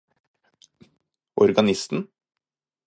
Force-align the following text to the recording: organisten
organisten 1.45 2.09